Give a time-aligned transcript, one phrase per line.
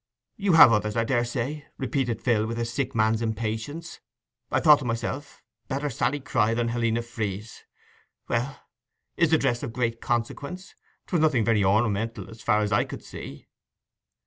[0.35, 3.99] 'You have others, I daresay!' repeated Phil, with a sick man's impatience.
[4.51, 7.65] 'I thought to myself, "Better Sally cry than Helena freeze."
[8.27, 8.61] Well,
[9.15, 10.73] is the dress of great consequence?
[11.05, 13.45] 'Twas nothing very ornamental, as far as I could see.